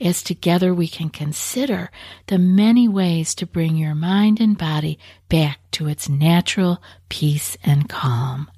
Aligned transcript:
as 0.00 0.22
together 0.22 0.74
we 0.74 0.88
can 0.88 1.10
consider 1.10 1.90
the 2.26 2.38
many 2.38 2.88
ways 2.88 3.34
to 3.34 3.46
bring 3.46 3.76
your 3.76 3.94
mind 3.94 4.40
and 4.40 4.56
body 4.56 4.98
back 5.28 5.60
to 5.72 5.88
its 5.88 6.08
natural 6.08 6.82
peace 7.08 7.56
and 7.62 7.88
calm. 7.88 8.50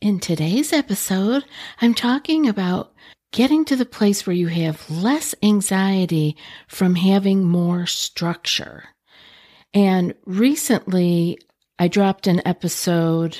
In 0.00 0.20
today's 0.20 0.72
episode, 0.72 1.44
I'm 1.80 1.94
talking 1.94 2.48
about 2.48 2.92
getting 3.32 3.64
to 3.64 3.76
the 3.76 3.86
place 3.86 4.26
where 4.26 4.36
you 4.36 4.48
have 4.48 4.90
less 4.90 5.34
anxiety 5.42 6.36
from 6.68 6.96
having 6.96 7.44
more 7.44 7.86
structure. 7.86 8.84
And 9.72 10.14
recently, 10.26 11.38
I 11.78 11.88
dropped 11.88 12.26
an 12.26 12.42
episode 12.44 13.38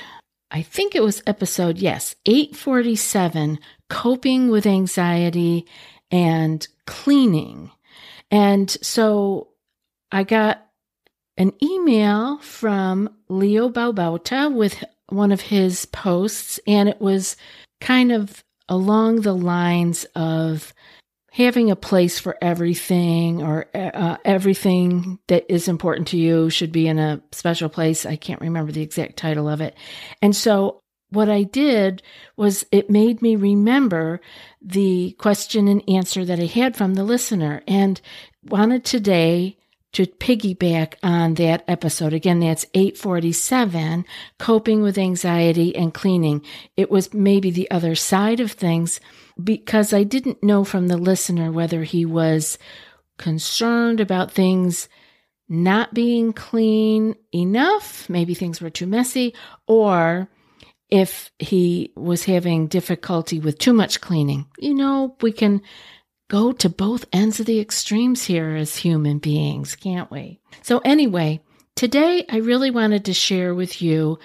I 0.54 0.60
think 0.60 0.94
it 0.94 1.02
was 1.02 1.22
episode, 1.26 1.78
yes, 1.78 2.14
847 2.26 3.58
Coping 3.88 4.50
with 4.50 4.66
Anxiety 4.66 5.66
and 6.12 6.66
Cleaning. 6.86 7.70
And 8.30 8.70
so 8.70 9.48
I 10.12 10.24
got 10.24 10.64
an 11.36 11.52
email 11.62 12.38
from 12.38 13.08
Leo 13.28 13.68
Babauta 13.68 14.54
with 14.54 14.84
one 15.08 15.32
of 15.32 15.40
his 15.40 15.86
posts, 15.86 16.60
and 16.66 16.88
it 16.88 17.00
was 17.00 17.36
kind 17.80 18.12
of 18.12 18.44
along 18.68 19.22
the 19.22 19.34
lines 19.34 20.04
of 20.14 20.72
having 21.32 21.70
a 21.70 21.76
place 21.76 22.18
for 22.18 22.36
everything 22.42 23.42
or 23.42 23.66
uh, 23.74 24.18
everything 24.24 25.18
that 25.28 25.44
is 25.48 25.66
important 25.66 26.08
to 26.08 26.18
you 26.18 26.50
should 26.50 26.72
be 26.72 26.86
in 26.86 26.98
a 26.98 27.22
special 27.32 27.70
place. 27.70 28.04
I 28.04 28.16
can't 28.16 28.40
remember 28.42 28.70
the 28.70 28.82
exact 28.82 29.16
title 29.16 29.48
of 29.48 29.62
it. 29.62 29.74
And 30.20 30.36
so 30.36 30.81
what 31.12 31.28
I 31.28 31.42
did 31.42 32.02
was 32.36 32.64
it 32.72 32.90
made 32.90 33.22
me 33.22 33.36
remember 33.36 34.20
the 34.60 35.12
question 35.18 35.68
and 35.68 35.82
answer 35.88 36.24
that 36.24 36.40
I 36.40 36.46
had 36.46 36.76
from 36.76 36.94
the 36.94 37.04
listener 37.04 37.62
and 37.66 38.00
wanted 38.44 38.84
today 38.84 39.58
to 39.92 40.06
piggyback 40.06 40.94
on 41.02 41.34
that 41.34 41.64
episode. 41.68 42.14
Again, 42.14 42.40
that's 42.40 42.64
847, 42.72 44.06
coping 44.38 44.82
with 44.82 44.96
anxiety 44.96 45.76
and 45.76 45.92
cleaning. 45.92 46.42
It 46.76 46.90
was 46.90 47.12
maybe 47.12 47.50
the 47.50 47.70
other 47.70 47.94
side 47.94 48.40
of 48.40 48.52
things 48.52 49.00
because 49.42 49.92
I 49.92 50.02
didn't 50.02 50.42
know 50.42 50.64
from 50.64 50.88
the 50.88 50.96
listener 50.96 51.52
whether 51.52 51.82
he 51.82 52.06
was 52.06 52.56
concerned 53.18 54.00
about 54.00 54.30
things 54.30 54.88
not 55.48 55.92
being 55.92 56.32
clean 56.32 57.14
enough, 57.34 58.08
maybe 58.08 58.32
things 58.32 58.62
were 58.62 58.70
too 58.70 58.86
messy, 58.86 59.34
or 59.66 60.28
if 60.92 61.32
he 61.38 61.90
was 61.96 62.24
having 62.24 62.66
difficulty 62.66 63.40
with 63.40 63.58
too 63.58 63.72
much 63.72 64.02
cleaning. 64.02 64.46
You 64.58 64.74
know, 64.74 65.16
we 65.22 65.32
can 65.32 65.62
go 66.28 66.52
to 66.52 66.68
both 66.68 67.06
ends 67.14 67.40
of 67.40 67.46
the 67.46 67.60
extremes 67.60 68.24
here 68.24 68.50
as 68.50 68.76
human 68.76 69.18
beings, 69.18 69.74
can't 69.74 70.10
we? 70.10 70.38
So, 70.60 70.80
anyway, 70.84 71.40
today 71.76 72.26
I 72.28 72.36
really 72.36 72.70
wanted 72.70 73.06
to 73.06 73.14
share 73.14 73.54
with 73.54 73.80
you 73.80 74.18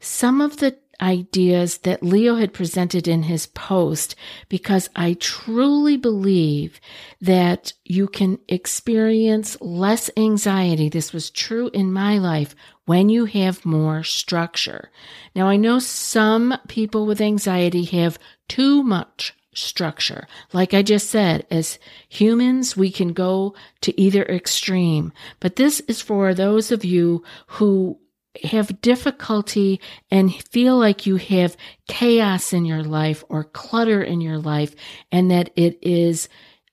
some 0.00 0.40
of 0.40 0.56
the 0.56 0.74
ideas 1.00 1.78
that 1.78 2.02
Leo 2.02 2.36
had 2.36 2.52
presented 2.52 3.08
in 3.08 3.24
his 3.24 3.46
post 3.46 4.14
because 4.48 4.88
I 4.94 5.14
truly 5.14 5.96
believe 5.96 6.80
that 7.20 7.72
you 7.84 8.06
can 8.06 8.38
experience 8.48 9.60
less 9.60 10.10
anxiety. 10.16 10.88
This 10.88 11.12
was 11.12 11.30
true 11.30 11.70
in 11.72 11.92
my 11.92 12.18
life 12.18 12.54
when 12.86 13.08
you 13.08 13.24
have 13.26 13.64
more 13.64 14.02
structure. 14.02 14.90
Now, 15.34 15.48
I 15.48 15.56
know 15.56 15.78
some 15.78 16.58
people 16.68 17.06
with 17.06 17.20
anxiety 17.20 17.84
have 17.84 18.18
too 18.48 18.82
much 18.82 19.34
structure. 19.54 20.26
Like 20.52 20.74
I 20.74 20.82
just 20.82 21.08
said, 21.10 21.46
as 21.50 21.78
humans, 22.08 22.76
we 22.76 22.90
can 22.90 23.12
go 23.12 23.54
to 23.82 23.98
either 24.00 24.24
extreme, 24.24 25.12
but 25.40 25.56
this 25.56 25.80
is 25.80 26.00
for 26.00 26.34
those 26.34 26.72
of 26.72 26.84
you 26.84 27.22
who 27.46 27.98
have 28.42 28.80
difficulty 28.80 29.80
and 30.10 30.34
feel 30.34 30.78
like 30.78 31.06
you 31.06 31.16
have 31.16 31.56
chaos 31.88 32.52
in 32.52 32.64
your 32.64 32.82
life 32.82 33.22
or 33.28 33.44
clutter 33.44 34.02
in 34.02 34.20
your 34.20 34.38
life 34.38 34.74
and 35.12 35.30
that 35.30 35.50
it 35.56 35.78
is 35.82 36.28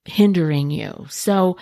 hindering 0.05 0.71
you. 0.71 1.05
So, 1.09 1.57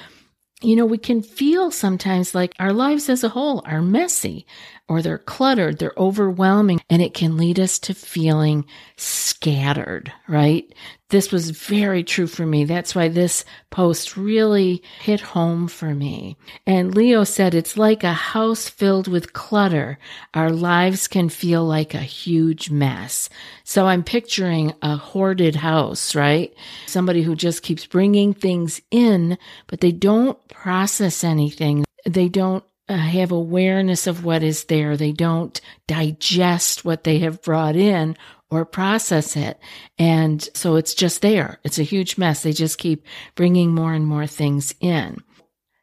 you 0.61 0.75
know, 0.75 0.85
we 0.85 0.97
can 0.97 1.21
feel 1.21 1.71
sometimes 1.71 2.35
like 2.35 2.53
our 2.59 2.73
lives 2.73 3.07
as 3.07 3.23
a 3.23 3.29
whole 3.29 3.61
are 3.65 3.81
messy 3.81 4.45
or 4.89 5.01
they're 5.01 5.19
cluttered, 5.19 5.77
they're 5.77 5.93
overwhelming, 5.97 6.81
and 6.89 7.01
it 7.01 7.13
can 7.13 7.37
lead 7.37 7.59
us 7.59 7.77
to 7.77 7.93
feeling 7.93 8.65
scattered, 8.97 10.11
right? 10.27 10.73
This 11.09 11.31
was 11.31 11.51
very 11.51 12.03
true 12.03 12.27
for 12.27 12.45
me. 12.45 12.65
That's 12.65 12.93
why 12.93 13.07
this 13.07 13.45
post 13.69 14.17
really 14.17 14.83
hit 14.99 15.21
home 15.21 15.67
for 15.67 15.93
me. 15.93 16.37
And 16.67 16.93
Leo 16.93 17.23
said, 17.23 17.53
it's 17.53 17.77
like 17.77 18.03
a 18.03 18.13
house 18.13 18.67
filled 18.67 19.07
with 19.07 19.33
clutter. 19.33 19.97
Our 20.33 20.51
lives 20.51 21.07
can 21.07 21.29
feel 21.29 21.65
like 21.65 21.93
a 21.93 21.99
huge 21.99 22.69
mess. 22.69 23.29
So 23.63 23.87
I'm 23.87 24.03
picturing 24.03 24.73
a 24.81 24.97
hoarded 24.97 25.55
house, 25.55 26.15
right? 26.15 26.53
Somebody 26.87 27.21
who 27.23 27.35
just 27.35 27.63
keeps 27.63 27.85
bringing 27.85 28.33
things 28.33 28.81
in, 28.91 29.37
but 29.67 29.81
they 29.81 29.91
don't 29.91 30.37
process 30.49 31.23
anything. 31.23 31.85
They 32.05 32.29
don't 32.29 32.63
uh, 32.87 32.97
have 32.97 33.31
awareness 33.31 34.07
of 34.07 34.25
what 34.25 34.43
is 34.43 34.65
there. 34.65 34.97
They 34.97 35.11
don't 35.11 35.59
digest 35.87 36.83
what 36.83 37.03
they 37.03 37.19
have 37.19 37.41
brought 37.41 37.75
in 37.75 38.17
or 38.49 38.65
process 38.65 39.35
it. 39.35 39.59
And 39.97 40.47
so 40.53 40.75
it's 40.75 40.95
just 40.95 41.21
there. 41.21 41.59
It's 41.63 41.77
a 41.77 41.83
huge 41.83 42.17
mess. 42.17 42.41
They 42.41 42.51
just 42.51 42.79
keep 42.79 43.05
bringing 43.35 43.73
more 43.73 43.93
and 43.93 44.05
more 44.05 44.27
things 44.27 44.73
in. 44.79 45.17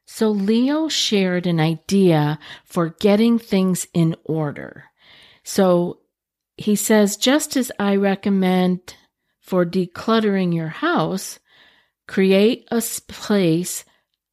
So 0.07 0.31
Leo 0.31 0.89
shared 0.89 1.47
an 1.47 1.61
idea 1.61 2.39
for 2.65 2.91
getting 3.01 3.39
things 3.39 3.87
in 3.93 4.17
order. 4.25 4.85
So 5.45 6.01
he 6.57 6.75
says, 6.75 7.17
just 7.17 7.57
as 7.57 7.71
I 7.79 7.97
recommend 7.97 8.95
for 9.41 9.65
decluttering 9.65 10.55
your 10.55 10.69
house, 10.69 11.39
create 12.09 12.67
a 12.71 12.83
place 13.09 13.85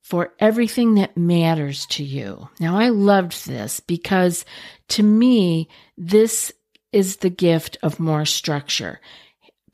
for 0.04 0.34
everything 0.40 0.96
that 0.96 1.18
matters 1.18 1.88
to 1.88 2.04
you. 2.04 2.48
Now, 2.60 2.78
I 2.78 2.90
loved 2.90 3.48
this 3.48 3.80
because 3.80 4.46
to 4.90 5.02
me, 5.02 5.70
this 5.98 6.52
is 6.92 7.18
the 7.18 7.32
gift 7.32 7.78
of 7.82 8.00
more 8.00 8.26
structure. 8.26 9.00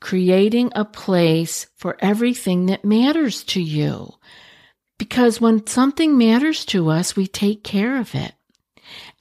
creating 0.00 0.72
a 0.74 0.84
place 0.84 1.66
for 1.76 1.96
everything 2.00 2.66
that 2.66 2.84
matters 2.84 3.44
to 3.44 3.60
you. 3.60 4.14
Because 4.98 5.40
when 5.40 5.66
something 5.66 6.18
matters 6.18 6.64
to 6.66 6.90
us, 6.90 7.16
we 7.16 7.26
take 7.26 7.62
care 7.62 7.98
of 7.98 8.14
it. 8.14 8.32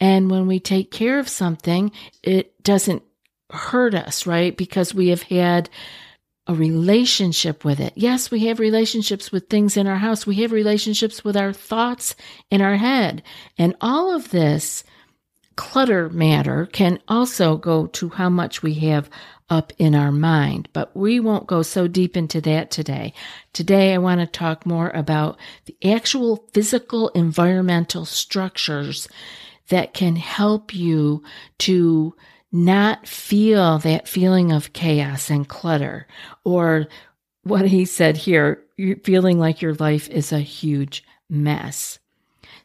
And 0.02 0.32
when 0.32 0.48
we 0.48 0.60
take 0.60 0.92
care 0.92 1.20
of 1.20 1.30
something, 1.30 1.92
it 2.24 2.62
doesn't 2.64 3.04
hurt 3.52 3.94
us, 3.94 4.26
right? 4.26 4.56
Because 4.56 4.94
we 4.94 5.10
have 5.10 5.24
had 5.24 5.70
a 6.48 6.56
relationship 6.56 7.64
with 7.64 7.80
it. 7.80 7.94
Yes, 7.96 8.32
we 8.32 8.48
have 8.48 8.60
relationships 8.60 9.32
with 9.32 9.50
things 9.50 9.78
in 9.78 9.88
our 9.88 9.98
house. 9.98 10.26
We 10.26 10.36
have 10.36 10.52
relationships 10.52 11.24
with 11.24 11.38
our 11.38 11.54
thoughts 11.54 12.16
in 12.50 12.62
our 12.62 12.76
head. 12.76 13.22
And 13.58 13.76
all 13.82 14.16
of 14.16 14.32
this 14.32 14.84
clutter 15.56 16.10
matter 16.10 16.66
can 16.66 17.00
also 17.08 17.58
go 17.58 17.86
to 17.88 18.10
how 18.10 18.30
much 18.30 18.64
we 18.64 18.76
have 18.76 19.10
up 19.50 19.74
in 19.78 19.96
our 19.96 20.12
mind, 20.12 20.70
but 20.74 20.96
we 20.96 21.20
won't 21.20 21.48
go 21.48 21.62
so 21.62 21.88
deep 21.88 22.16
into 22.16 22.40
that 22.42 22.72
today. 22.72 23.14
Today, 23.52 23.94
I 23.94 23.98
want 23.98 24.22
to 24.22 24.28
talk 24.28 24.66
more 24.66 24.90
about 24.92 25.38
the 25.66 25.76
actual 25.84 26.48
physical 26.54 27.10
environmental 27.10 28.06
structures 28.06 29.08
that 29.70 29.94
can 29.94 30.16
help 30.16 30.74
you 30.74 31.24
to 31.60 32.16
not 32.52 33.08
feel 33.08 33.80
that 33.80 34.08
feeling 34.08 34.52
of 34.52 34.74
chaos 34.74 35.30
and 35.30 35.48
clutter 35.48 36.08
or 36.44 36.88
what 37.44 37.68
he 37.68 37.86
said 37.86 38.18
here, 38.18 38.64
feeling 39.04 39.40
like 39.40 39.62
your 39.62 39.76
life 39.76 40.10
is 40.10 40.32
a 40.32 40.40
huge 40.40 41.04
mess. 41.30 41.99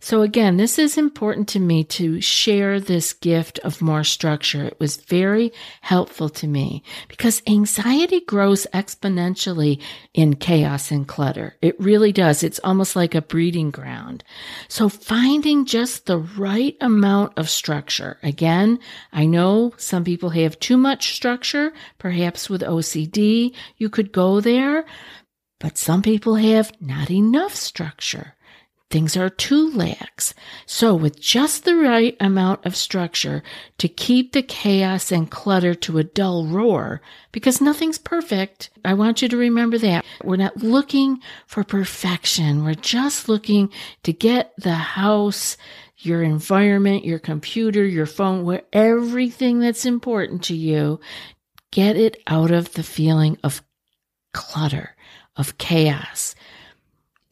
So 0.05 0.21
again, 0.21 0.59
this 0.59 0.79
is 0.79 0.99
important 0.99 1.49
to 1.49 1.59
me 1.59 1.83
to 1.85 2.21
share 2.21 2.79
this 2.79 3.15
gift 3.15 3.59
of 3.61 3.81
more 3.81 4.05
structure. 4.05 4.63
It 4.63 4.79
was 4.79 4.99
very 4.99 5.51
helpful 5.81 6.29
to 6.29 6.47
me 6.47 6.83
because 7.09 7.41
anxiety 7.47 8.21
grows 8.21 8.67
exponentially 8.75 9.81
in 10.13 10.37
chaos 10.37 10.91
and 10.91 11.09
clutter. 11.09 11.57
It 11.63 11.81
really 11.81 12.13
does. 12.13 12.43
It's 12.43 12.61
almost 12.63 12.95
like 12.95 13.15
a 13.15 13.23
breeding 13.23 13.71
ground. 13.71 14.25
So 14.69 14.91
finding 14.91 15.65
just 15.65 16.05
the 16.05 16.19
right 16.19 16.77
amount 16.83 17.39
of 17.39 17.49
structure. 17.49 18.19
Again, 18.23 18.81
I 19.11 19.25
know 19.25 19.73
some 19.79 20.05
people 20.05 20.29
have 20.29 20.61
too 20.61 20.77
much 20.77 21.15
structure, 21.15 21.73
perhaps 21.97 22.51
with 22.51 22.61
OCD, 22.61 23.55
you 23.79 23.89
could 23.89 24.13
go 24.13 24.43
there, 24.43 24.85
but 25.61 25.79
some 25.79 26.03
people 26.03 26.35
have 26.35 26.73
not 26.79 27.11
enough 27.11 27.55
structure. 27.55 28.35
Things 28.91 29.17
are 29.17 29.31
too 29.31 29.71
lax. 29.73 30.35
So, 30.67 30.95
with 30.95 31.21
just 31.21 31.65
the 31.65 31.75
right 31.75 32.17
amount 32.21 32.65
of 32.65 32.77
structure 32.77 33.43
to 33.79 33.89
keep 33.89 34.33
the 34.33 34.43
chaos 34.43 35.11
and 35.11 35.31
clutter 35.31 35.75
to 35.75 35.99
a 35.99 36.05
dull 36.05 36.47
roar, 36.47 37.01
because 37.33 37.61
nothing's 37.61 37.99
perfect, 37.99 38.71
I 38.85 38.95
want 38.95 39.21
you 39.21 39.29
to 39.29 39.37
remember 39.37 39.79
that. 39.79 40.05
We're 40.23 40.37
not 40.37 40.59
looking 40.59 41.19
for 41.47 41.65
perfection. 41.65 42.63
We're 42.63 42.75
just 42.75 43.29
looking 43.29 43.71
to 44.05 44.13
get 44.13 44.53
the 44.59 44.75
house, 44.75 45.57
your 45.99 46.23
environment, 46.23 47.05
your 47.05 47.19
computer, 47.19 47.85
your 47.85 48.07
phone, 48.07 48.45
where 48.45 48.63
everything 48.73 49.59
that's 49.59 49.87
important 49.87 50.45
to 50.45 50.55
you, 50.55 51.01
get 51.73 51.97
it 51.97 52.23
out 52.27 52.51
of 52.51 52.75
the 52.75 52.83
feeling 52.85 53.39
of 53.43 53.63
clutter, 54.33 54.95
of 55.37 55.59
chaos. 55.59 56.35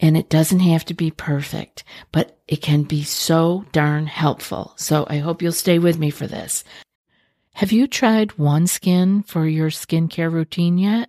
And 0.03 0.17
it 0.17 0.29
doesn't 0.29 0.61
have 0.61 0.85
to 0.87 0.95
be 0.95 1.13
perfect, 1.13 1.85
but 2.11 2.37
it 2.49 2.61
can 2.61 2.83
be 2.83 3.05
so 3.05 3.65
darn 3.71 4.07
helpful. 4.07 4.75
So 4.77 5.07
I 5.09 5.19
hope 5.19 5.41
you'll 5.41 5.53
stay 5.53 5.79
with 5.79 5.97
me 5.97 6.11
for 6.11 6.27
this. 6.27 6.65
Have 7.55 7.71
you 7.71 7.87
tried 7.87 8.31
OneSkin 8.31 9.25
for 9.25 9.47
your 9.47 9.71
skincare 9.71 10.33
routine 10.33 10.77
yet? 10.77 11.09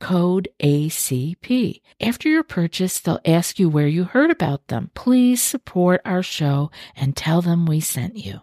code 0.00 0.48
ACP. 0.60 1.80
After 2.00 2.28
your 2.28 2.42
purchase, 2.42 3.00
they'll 3.00 3.20
ask 3.24 3.58
you 3.58 3.68
where 3.68 3.88
you 3.88 4.04
heard 4.04 4.30
about 4.30 4.68
them. 4.68 4.90
Please 4.94 5.42
support 5.42 6.00
our 6.04 6.22
show 6.22 6.70
and 6.96 7.16
tell 7.16 7.40
them 7.40 7.66
we 7.66 7.80
sent 7.80 8.16
you. 8.16 8.40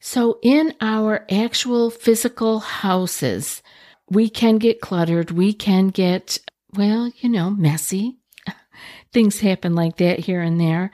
So, 0.00 0.38
in 0.42 0.74
our 0.80 1.26
actual 1.30 1.90
physical 1.90 2.60
houses, 2.60 3.62
we 4.08 4.28
can 4.28 4.58
get 4.58 4.80
cluttered. 4.80 5.30
We 5.30 5.52
can 5.52 5.88
get, 5.88 6.38
well, 6.74 7.10
you 7.18 7.28
know, 7.28 7.50
messy. 7.50 8.18
Things 9.12 9.40
happen 9.40 9.74
like 9.74 9.96
that 9.96 10.20
here 10.20 10.40
and 10.40 10.60
there. 10.60 10.92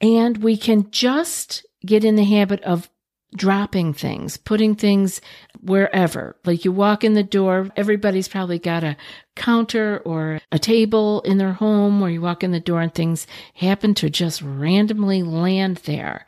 And 0.00 0.38
we 0.38 0.56
can 0.56 0.90
just 0.90 1.64
get 1.86 2.04
in 2.04 2.16
the 2.16 2.24
habit 2.24 2.60
of 2.62 2.90
dropping 3.34 3.94
things, 3.94 4.36
putting 4.36 4.74
things 4.74 5.20
wherever. 5.60 6.36
Like 6.44 6.64
you 6.64 6.72
walk 6.72 7.04
in 7.04 7.14
the 7.14 7.22
door, 7.22 7.70
everybody's 7.76 8.28
probably 8.28 8.58
got 8.58 8.84
a 8.84 8.96
counter 9.34 10.02
or 10.04 10.40
a 10.50 10.58
table 10.58 11.22
in 11.22 11.38
their 11.38 11.54
home 11.54 12.00
where 12.00 12.10
you 12.10 12.20
walk 12.20 12.44
in 12.44 12.52
the 12.52 12.60
door 12.60 12.80
and 12.80 12.94
things 12.94 13.26
happen 13.54 13.94
to 13.94 14.10
just 14.10 14.42
randomly 14.42 15.22
land 15.22 15.78
there. 15.78 16.26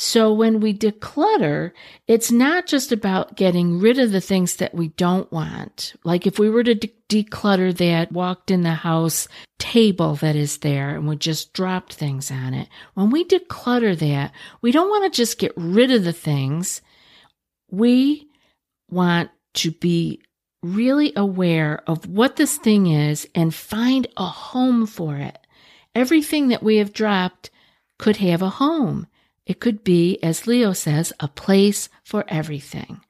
So 0.00 0.32
when 0.32 0.60
we 0.60 0.72
declutter, 0.72 1.72
it's 2.06 2.30
not 2.30 2.68
just 2.68 2.92
about 2.92 3.34
getting 3.34 3.80
rid 3.80 3.98
of 3.98 4.12
the 4.12 4.20
things 4.20 4.54
that 4.56 4.72
we 4.72 4.90
don't 4.90 5.30
want. 5.32 5.94
Like 6.04 6.24
if 6.24 6.38
we 6.38 6.48
were 6.48 6.62
to 6.62 6.76
de- 6.76 6.94
declutter 7.08 7.76
that 7.78 8.12
walked 8.12 8.52
in 8.52 8.62
the 8.62 8.74
house 8.74 9.26
table 9.58 10.14
that 10.14 10.36
is 10.36 10.58
there 10.58 10.90
and 10.90 11.08
we 11.08 11.16
just 11.16 11.52
dropped 11.52 11.94
things 11.94 12.30
on 12.30 12.54
it. 12.54 12.68
When 12.94 13.10
we 13.10 13.24
declutter 13.24 13.98
that, 13.98 14.30
we 14.62 14.70
don't 14.70 14.88
want 14.88 15.12
to 15.12 15.16
just 15.16 15.36
get 15.36 15.52
rid 15.56 15.90
of 15.90 16.04
the 16.04 16.12
things. 16.12 16.80
We 17.68 18.28
want 18.88 19.30
to 19.54 19.72
be 19.72 20.22
really 20.62 21.12
aware 21.16 21.82
of 21.88 22.06
what 22.06 22.36
this 22.36 22.56
thing 22.56 22.86
is 22.86 23.28
and 23.34 23.52
find 23.52 24.06
a 24.16 24.26
home 24.26 24.86
for 24.86 25.16
it. 25.16 25.38
Everything 25.96 26.48
that 26.48 26.62
we 26.62 26.76
have 26.76 26.92
dropped 26.92 27.50
could 27.98 28.18
have 28.18 28.42
a 28.42 28.48
home. 28.48 29.08
It 29.48 29.60
could 29.60 29.82
be, 29.82 30.22
as 30.22 30.46
Leo 30.46 30.74
says, 30.74 31.12
a 31.18 31.26
place 31.26 31.88
for 32.04 32.24
everything. 32.28 33.00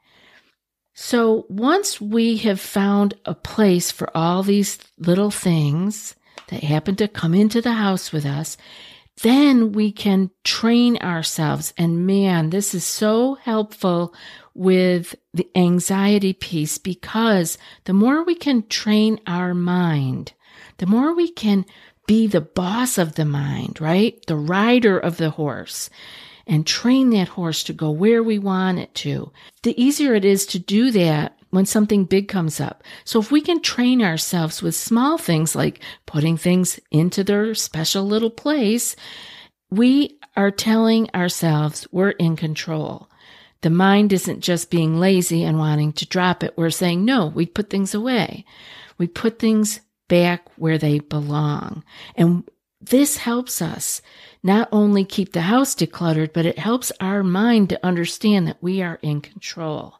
So 0.95 1.47
once 1.49 2.00
we 2.00 2.37
have 2.38 2.61
found 2.61 3.14
a 3.25 3.35
place 3.35 3.90
for 3.90 4.16
all 4.16 4.45
these 4.45 4.78
little 4.99 5.33
things 5.33 6.14
that 6.49 6.62
happen 6.62 6.95
to 6.97 7.09
come 7.09 7.35
into 7.35 7.61
the 7.61 7.73
house 7.73 8.12
with 8.12 8.25
us, 8.25 8.57
then 9.23 9.73
we 9.73 9.90
can 9.90 10.30
train 10.45 10.97
ourselves. 10.99 11.75
And 11.76 12.07
man, 12.07 12.50
this 12.50 12.73
is 12.73 12.85
so 12.85 13.35
helpful 13.35 14.14
with 14.54 15.16
the 15.35 15.49
anxiety 15.57 16.33
piece 16.33 16.78
because 16.78 17.59
the 17.85 17.92
more 17.92 18.23
we 18.23 18.37
can 18.37 18.66
train 18.68 19.21
our 19.26 19.54
mind, 19.54 20.35
the 20.76 20.87
more 20.87 21.14
we 21.16 21.30
can 21.33 21.64
be 22.07 22.26
the 22.26 22.40
boss 22.40 22.97
of 22.97 23.16
the 23.16 23.25
mind, 23.25 23.80
right? 23.80 24.25
The 24.26 24.37
rider 24.37 24.99
of 24.99 25.16
the 25.16 25.30
horse 25.30 25.90
and 26.49 26.67
train 26.67 27.11
that 27.11 27.28
horse 27.28 27.62
to 27.64 27.73
go 27.73 27.90
where 27.90 28.23
we 28.23 28.38
want 28.38 28.78
it 28.78 28.95
to, 28.97 29.31
the 29.62 29.81
easier 29.81 30.14
it 30.14 30.25
is 30.25 30.47
to 30.47 30.59
do 30.59 30.90
that 30.90 31.37
when 31.50 31.67
something 31.67 32.05
big 32.05 32.28
comes 32.28 32.61
up. 32.61 32.83
So 33.05 33.21
if 33.21 33.31
we 33.31 33.40
can 33.40 33.61
train 33.61 34.02
ourselves 34.02 34.62
with 34.62 34.75
small 34.75 35.19
things 35.19 35.55
like 35.55 35.81
putting 36.07 36.37
things 36.37 36.81
into 36.90 37.23
their 37.23 37.55
special 37.55 38.05
little 38.05 38.31
place, 38.31 38.97
we 39.71 40.19
are 40.37 40.50
telling 40.50 41.11
ourselves 41.14 41.87
we're 41.93 42.11
in 42.11 42.37
control. 42.37 43.11
The 43.61 43.71
mind 43.71 44.12
isn't 44.12 44.40
just 44.40 44.71
being 44.71 45.00
lazy 45.00 45.45
and 45.45 45.59
wanting 45.59 45.93
to 45.95 46.07
drop 46.07 46.43
it. 46.43 46.55
We're 46.57 46.71
saying, 46.71 47.05
no, 47.05 47.26
we 47.26 47.45
put 47.45 47.71
things 47.71 47.95
away. 47.95 48.45
We 48.99 49.07
put 49.07 49.38
things 49.38 49.81
back 50.09 50.47
where 50.57 50.78
they 50.78 51.00
belong. 51.00 51.85
And 52.14 52.49
this 52.81 53.17
helps 53.17 53.61
us 53.61 54.01
not 54.43 54.69
only 54.71 55.05
keep 55.05 55.33
the 55.33 55.43
house 55.43 55.75
decluttered, 55.75 56.33
but 56.33 56.47
it 56.47 56.59
helps 56.59 56.93
our 57.01 57.23
mind 57.23 57.69
to 57.71 57.87
understand 57.87 58.47
that 58.47 58.63
we 58.63 58.83
are 58.83 58.99
in 59.03 59.21
control. 59.21 59.95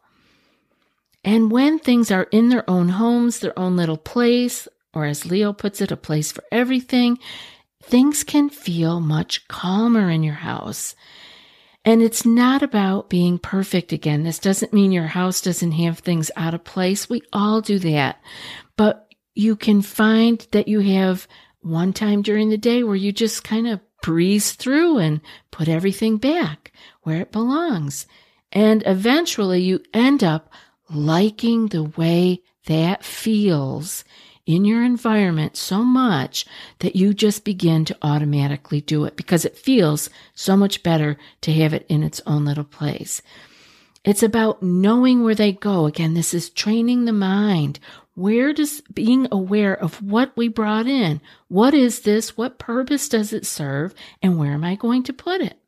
And 1.23 1.51
when 1.51 1.79
things 1.79 2.11
are 2.11 2.27
in 2.31 2.49
their 2.49 2.67
own 2.69 2.89
homes, 2.89 3.39
their 3.39 3.57
own 3.59 3.75
little 3.75 3.97
place, 3.97 4.67
or 4.93 5.05
as 5.05 5.25
Leo 5.25 5.51
puts 5.51 5.81
it, 5.81 5.91
a 5.91 5.97
place 5.97 6.31
for 6.31 6.43
everything, 6.51 7.19
things 7.83 8.23
can 8.23 8.49
feel 8.49 8.99
much 8.99 9.47
calmer 9.47 10.09
in 10.09 10.23
your 10.23 10.35
house. 10.35 10.95
And 11.83 12.01
it's 12.01 12.25
not 12.25 12.63
about 12.63 13.09
being 13.09 13.39
perfect 13.39 13.91
again. 13.91 14.23
This 14.23 14.39
doesn't 14.39 14.73
mean 14.73 14.91
your 14.91 15.07
house 15.07 15.41
doesn't 15.41 15.71
have 15.73 15.99
things 15.99 16.31
out 16.35 16.53
of 16.53 16.63
place. 16.63 17.09
We 17.09 17.21
all 17.33 17.61
do 17.61 17.79
that. 17.79 18.21
But 18.77 19.07
you 19.35 19.55
can 19.55 19.81
find 19.81 20.45
that 20.51 20.67
you 20.67 20.79
have 20.79 21.27
one 21.61 21.93
time 21.93 22.21
during 22.21 22.49
the 22.49 22.57
day 22.57 22.83
where 22.83 22.95
you 22.95 23.11
just 23.11 23.43
kind 23.43 23.67
of 23.67 23.79
breeze 24.01 24.53
through 24.53 24.97
and 24.97 25.21
put 25.51 25.67
everything 25.67 26.17
back 26.17 26.71
where 27.03 27.21
it 27.21 27.31
belongs. 27.31 28.07
And 28.51 28.83
eventually 28.85 29.61
you 29.61 29.81
end 29.93 30.23
up 30.23 30.51
liking 30.89 31.67
the 31.67 31.83
way 31.83 32.41
that 32.65 33.03
feels 33.03 34.03
in 34.45 34.65
your 34.65 34.83
environment 34.83 35.55
so 35.55 35.83
much 35.83 36.45
that 36.79 36.95
you 36.95 37.13
just 37.13 37.45
begin 37.45 37.85
to 37.85 37.97
automatically 38.01 38.81
do 38.81 39.05
it 39.05 39.15
because 39.15 39.45
it 39.45 39.57
feels 39.57 40.09
so 40.33 40.57
much 40.57 40.81
better 40.81 41.17
to 41.41 41.53
have 41.53 41.73
it 41.73 41.85
in 41.87 42.01
its 42.01 42.19
own 42.25 42.45
little 42.45 42.63
place. 42.63 43.21
It's 44.09 44.23
about 44.23 44.63
knowing 44.63 45.23
where 45.23 45.35
they 45.35 45.51
go. 45.51 45.85
Again, 45.85 46.15
this 46.15 46.33
is 46.33 46.49
training 46.49 47.05
the 47.05 47.13
mind. 47.13 47.79
Where 48.15 48.53
does 48.53 48.81
being 48.91 49.27
aware 49.31 49.79
of 49.79 50.01
what 50.01 50.35
we 50.35 50.47
brought 50.47 50.87
in? 50.87 51.21
What 51.47 51.75
is 51.75 51.99
this? 51.99 52.35
What 52.35 52.57
purpose 52.57 53.07
does 53.07 53.33
it 53.33 53.45
serve? 53.45 53.93
And 54.23 54.39
where 54.39 54.53
am 54.53 54.63
I 54.63 54.73
going 54.73 55.03
to 55.03 55.13
put 55.13 55.41
it? 55.41 55.59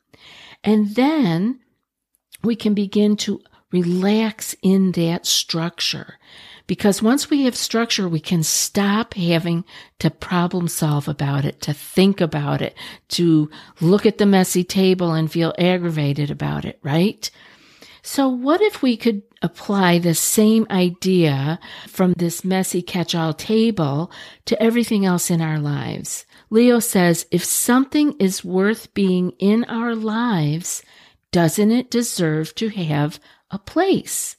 And 0.64 0.96
then 0.96 1.60
we 2.44 2.56
can 2.56 2.74
begin 2.74 3.16
to 3.18 3.44
relax 3.72 4.56
in 4.64 4.94
that 4.94 5.28
structure. 5.28 6.18
Because 6.66 7.00
once 7.00 7.30
we 7.30 7.44
have 7.44 7.56
structure, 7.56 8.10
we 8.10 8.20
can 8.20 8.42
stop 8.42 9.14
having 9.14 9.66
to 10.00 10.10
problem 10.10 10.68
solve 10.68 11.08
about 11.08 11.46
it, 11.46 11.62
to 11.62 11.74
think 11.74 12.20
about 12.20 12.64
it, 12.64 12.76
to 13.10 13.52
look 13.82 14.08
at 14.08 14.18
the 14.18 14.26
messy 14.26 14.64
table 14.64 15.14
and 15.14 15.32
feel 15.32 15.54
aggravated 15.60 16.32
about 16.32 16.66
it, 16.66 16.80
right? 16.82 17.30
So 18.04 18.28
what 18.28 18.62
if 18.62 18.82
we 18.82 18.98
could 18.98 19.22
apply 19.42 20.00
the 20.00 20.16
same 20.16 20.66
idea 20.70 21.60
from 21.88 22.14
this 22.14 22.44
messy 22.44 22.82
catch-all 22.82 23.34
table 23.34 24.12
to 24.46 24.62
everything 24.62 25.06
else 25.06 25.30
in 25.30 25.42
our 25.42 25.60
lives? 25.60 26.26
Leo 26.50 26.80
says, 26.80 27.28
if 27.32 27.44
something 27.44 28.14
is 28.20 28.44
worth 28.44 28.94
being 28.94 29.32
in 29.40 29.64
our 29.66 29.96
lives, 29.96 30.84
doesn't 31.32 31.72
it 31.72 31.92
deserve 31.92 32.54
to 32.56 32.70
have 32.70 33.20
a 33.52 33.60
place. 33.60 34.36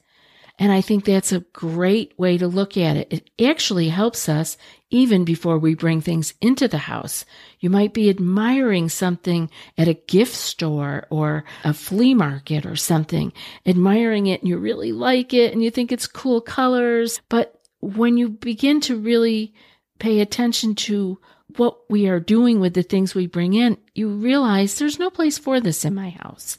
And 0.58 0.70
I 0.70 0.80
think 0.80 1.04
that's 1.04 1.32
a 1.32 1.40
great 1.52 2.16
way 2.18 2.38
to 2.38 2.46
look 2.46 2.76
at 2.76 2.96
it. 2.96 3.12
It 3.12 3.30
actually 3.44 3.88
helps 3.88 4.28
us 4.28 4.56
even 4.90 5.24
before 5.24 5.58
we 5.58 5.74
bring 5.74 6.00
things 6.00 6.34
into 6.40 6.68
the 6.68 6.78
house. 6.78 7.24
You 7.60 7.70
might 7.70 7.94
be 7.94 8.10
admiring 8.10 8.88
something 8.90 9.50
at 9.78 9.88
a 9.88 9.94
gift 9.94 10.34
store 10.34 11.06
or 11.10 11.44
a 11.64 11.72
flea 11.72 12.14
market 12.14 12.66
or 12.66 12.76
something, 12.76 13.32
admiring 13.64 14.26
it 14.26 14.42
and 14.42 14.48
you 14.48 14.58
really 14.58 14.92
like 14.92 15.32
it 15.32 15.52
and 15.52 15.62
you 15.62 15.70
think 15.70 15.90
it's 15.90 16.06
cool 16.06 16.40
colors. 16.40 17.20
But 17.28 17.58
when 17.80 18.18
you 18.18 18.28
begin 18.28 18.80
to 18.82 18.96
really 18.96 19.54
pay 19.98 20.20
attention 20.20 20.74
to 20.74 21.18
what 21.56 21.78
we 21.90 22.08
are 22.08 22.20
doing 22.20 22.60
with 22.60 22.74
the 22.74 22.82
things 22.82 23.14
we 23.14 23.26
bring 23.26 23.54
in, 23.54 23.78
you 23.94 24.08
realize 24.08 24.78
there's 24.78 24.98
no 24.98 25.10
place 25.10 25.38
for 25.38 25.60
this 25.60 25.84
in 25.84 25.94
my 25.94 26.10
house. 26.10 26.58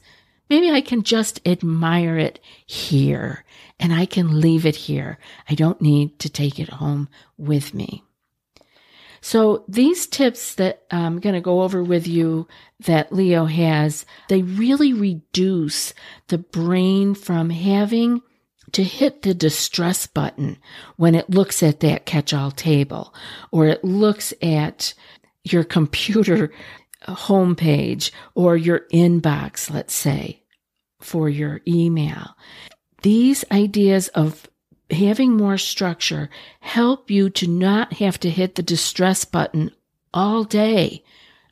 Maybe 0.50 0.72
I 0.72 0.82
can 0.82 1.04
just 1.04 1.40
admire 1.48 2.18
it 2.18 2.40
here 2.66 3.43
and 3.80 3.94
I 3.94 4.06
can 4.06 4.40
leave 4.40 4.66
it 4.66 4.76
here. 4.76 5.18
I 5.50 5.56
don't 5.56 5.82
need 5.82 6.20
to 6.20 6.30
take 6.30 6.60
it 6.60 6.70
home 6.70 7.10
with 7.38 7.74
me. 7.74 8.04
So 9.22 9.64
these 9.70 10.06
tips 10.06 10.56
that 10.56 10.84
I'm 10.92 11.20
going 11.20 11.36
to 11.36 11.42
go 11.42 11.62
over 11.62 11.82
with 11.82 12.08
you 12.08 12.46
that 12.82 13.14
Leo 13.14 13.46
has, 13.46 14.06
they 14.28 14.42
really 14.42 14.92
reduce 14.92 15.94
the 16.28 16.38
brain 16.38 17.16
from 17.16 17.50
having 17.50 18.22
to 18.74 18.84
hit 18.84 19.22
the 19.22 19.34
distress 19.34 20.08
button 20.08 20.58
when 20.98 21.16
it 21.16 21.30
looks 21.30 21.64
at 21.64 21.80
that 21.80 22.06
catch-all 22.06 22.52
table 22.52 23.14
or 23.52 23.68
it 23.68 23.84
looks 23.84 24.34
at 24.42 24.94
your 25.44 25.64
computer 25.64 26.52
homepage 27.08 28.12
or 28.36 28.58
your 28.58 28.82
inbox, 28.92 29.72
let's 29.72 29.94
say 29.94 30.44
for 31.00 31.30
your 31.30 31.62
email. 31.68 32.36
These 33.04 33.44
ideas 33.52 34.08
of 34.10 34.50
having 34.90 35.36
more 35.36 35.58
structure 35.58 36.30
help 36.62 37.12
you 37.12 37.30
to 37.32 37.48
not 37.48 37.94
have 37.94 38.18
to 38.22 38.30
hit 38.30 38.56
the 38.56 38.64
distress 38.64 39.26
button 39.26 39.72
all 40.14 40.46
day. 40.46 41.04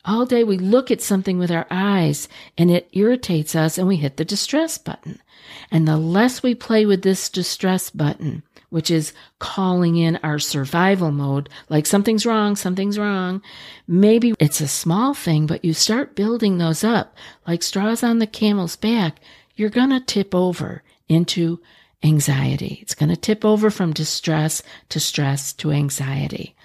All 0.05 0.25
day 0.25 0.45
we 0.45 0.57
look 0.57 0.89
at 0.89 1.01
something 1.01 1.37
with 1.37 1.51
our 1.51 1.67
eyes 1.69 2.29
and 2.57 2.71
it 2.71 2.89
irritates 2.93 3.53
us 3.53 3.77
and 3.77 3.85
we 3.85 3.97
hit 3.97 4.15
the 4.15 4.23
distress 4.23 4.77
button. 4.77 5.21
And 5.69 5.85
the 5.85 5.97
less 5.97 6.41
we 6.41 6.55
play 6.55 6.85
with 6.85 7.01
this 7.01 7.29
distress 7.29 7.89
button, 7.89 8.43
which 8.69 8.89
is 8.89 9.11
calling 9.39 9.97
in 9.97 10.15
our 10.23 10.39
survival 10.39 11.11
mode, 11.11 11.49
like 11.67 11.85
something's 11.85 12.25
wrong, 12.25 12.55
something's 12.55 12.97
wrong. 12.97 13.41
Maybe 13.87 14.33
it's 14.39 14.61
a 14.61 14.69
small 14.69 15.13
thing, 15.13 15.47
but 15.47 15.65
you 15.65 15.73
start 15.73 16.15
building 16.15 16.59
those 16.59 16.85
up 16.85 17.17
like 17.45 17.61
straws 17.61 18.03
on 18.03 18.19
the 18.19 18.27
camel's 18.27 18.77
back 18.77 19.19
you're 19.55 19.69
going 19.69 19.89
to 19.89 19.99
tip 19.99 20.33
over 20.33 20.81
into 21.11 21.59
anxiety. 22.03 22.79
It's 22.81 22.95
going 22.95 23.09
to 23.09 23.15
tip 23.15 23.43
over 23.43 23.69
from 23.69 23.93
distress 23.93 24.63
to 24.89 24.99
stress 24.99 25.53
to 25.53 25.71
anxiety. 25.71 26.55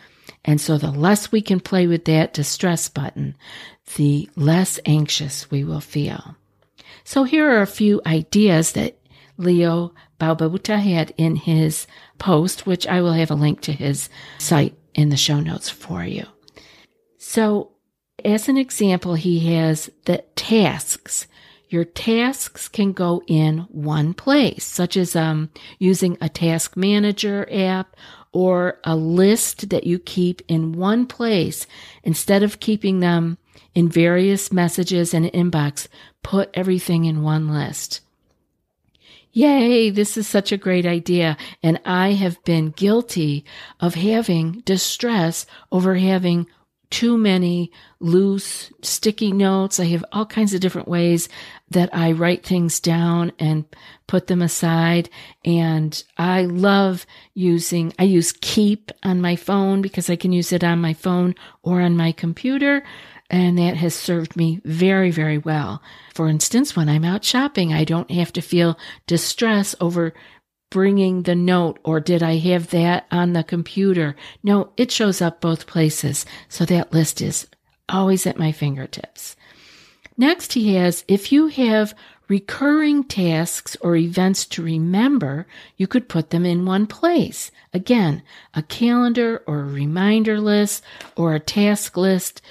And 0.44 0.60
so 0.60 0.78
the 0.78 0.92
less 0.92 1.32
we 1.32 1.42
can 1.42 1.60
play 1.60 1.86
with 1.86 2.04
that 2.04 2.32
distress 2.32 2.88
button, 2.88 3.36
the 3.96 4.30
less 4.36 4.78
anxious 4.86 5.50
we 5.50 5.64
will 5.64 5.80
feel. 5.80 6.36
So 7.02 7.24
here 7.24 7.50
are 7.50 7.62
a 7.62 7.66
few 7.66 8.00
ideas 8.06 8.72
that 8.72 8.98
Leo 9.36 9.92
Babauta 10.20 10.78
had 10.78 11.12
in 11.16 11.36
his 11.36 11.86
post, 12.18 12.64
which 12.64 12.86
I 12.86 13.00
will 13.00 13.12
have 13.12 13.30
a 13.30 13.34
link 13.34 13.60
to 13.62 13.72
his 13.72 14.08
site 14.38 14.74
in 14.94 15.10
the 15.10 15.16
show 15.16 15.40
notes 15.40 15.68
for 15.68 16.04
you. 16.04 16.24
So 17.18 17.72
as 18.24 18.48
an 18.48 18.56
example, 18.56 19.14
he 19.14 19.54
has 19.54 19.90
the 20.04 20.24
tasks 20.36 21.26
your 21.76 21.84
tasks 21.84 22.68
can 22.68 22.92
go 22.92 23.22
in 23.26 23.58
one 23.68 24.14
place, 24.14 24.64
such 24.64 24.96
as 24.96 25.14
um, 25.14 25.50
using 25.78 26.16
a 26.22 26.28
task 26.30 26.74
manager 26.74 27.46
app 27.52 27.94
or 28.32 28.80
a 28.82 28.96
list 28.96 29.68
that 29.68 29.84
you 29.84 29.98
keep 29.98 30.40
in 30.48 30.72
one 30.72 31.06
place 31.06 31.66
instead 32.02 32.42
of 32.42 32.60
keeping 32.60 33.00
them 33.00 33.36
in 33.74 33.90
various 33.90 34.50
messages 34.50 35.12
and 35.12 35.26
inbox. 35.26 35.86
Put 36.22 36.48
everything 36.54 37.04
in 37.04 37.22
one 37.22 37.50
list. 37.52 38.00
Yay, 39.32 39.90
this 39.90 40.16
is 40.16 40.26
such 40.26 40.52
a 40.52 40.56
great 40.56 40.86
idea. 40.86 41.36
And 41.62 41.78
I 41.84 42.12
have 42.12 42.42
been 42.44 42.70
guilty 42.70 43.44
of 43.80 43.96
having 43.96 44.62
distress 44.64 45.44
over 45.70 45.96
having 45.96 46.46
too 46.90 47.18
many 47.18 47.70
loose 48.00 48.72
sticky 48.82 49.32
notes. 49.32 49.80
I 49.80 49.86
have 49.86 50.04
all 50.12 50.26
kinds 50.26 50.54
of 50.54 50.60
different 50.60 50.88
ways 50.88 51.28
that 51.70 51.90
I 51.92 52.12
write 52.12 52.44
things 52.44 52.80
down 52.80 53.32
and 53.38 53.64
put 54.06 54.28
them 54.28 54.42
aside. 54.42 55.10
And 55.44 56.02
I 56.16 56.42
love 56.42 57.06
using, 57.34 57.92
I 57.98 58.04
use 58.04 58.32
Keep 58.40 58.92
on 59.02 59.20
my 59.20 59.36
phone 59.36 59.82
because 59.82 60.08
I 60.08 60.16
can 60.16 60.32
use 60.32 60.52
it 60.52 60.62
on 60.62 60.80
my 60.80 60.94
phone 60.94 61.34
or 61.62 61.80
on 61.80 61.96
my 61.96 62.12
computer. 62.12 62.82
And 63.28 63.58
that 63.58 63.76
has 63.76 63.94
served 63.94 64.36
me 64.36 64.60
very, 64.64 65.10
very 65.10 65.38
well. 65.38 65.82
For 66.14 66.28
instance, 66.28 66.76
when 66.76 66.88
I'm 66.88 67.04
out 67.04 67.24
shopping, 67.24 67.72
I 67.72 67.82
don't 67.82 68.10
have 68.12 68.32
to 68.34 68.40
feel 68.40 68.78
distress 69.08 69.74
over 69.80 70.14
bringing 70.70 71.22
the 71.22 71.34
note 71.34 71.78
or 71.84 72.00
did 72.00 72.22
I 72.22 72.36
have 72.36 72.70
that 72.70 73.06
on 73.10 73.32
the 73.32 73.44
computer? 73.44 74.16
No, 74.42 74.72
it 74.76 74.90
shows 74.90 75.20
up 75.22 75.40
both 75.40 75.66
places. 75.66 76.26
So 76.48 76.64
that 76.66 76.92
list 76.92 77.20
is 77.20 77.46
always 77.88 78.26
at 78.26 78.38
my 78.38 78.52
fingertips. 78.52 79.36
Next, 80.16 80.54
he 80.54 80.74
has 80.74 81.04
if 81.08 81.30
you 81.30 81.48
have 81.48 81.94
recurring 82.28 83.04
tasks 83.04 83.76
or 83.80 83.96
events 83.96 84.46
to 84.46 84.62
remember, 84.62 85.46
you 85.76 85.86
could 85.86 86.08
put 86.08 86.30
them 86.30 86.44
in 86.44 86.66
one 86.66 86.86
place. 86.86 87.50
Again, 87.72 88.22
a 88.54 88.62
calendar 88.62 89.42
or 89.46 89.60
a 89.60 89.64
reminder 89.64 90.40
list 90.40 90.82
or 91.16 91.34
a 91.34 91.40
task 91.40 91.96
list 91.96 92.42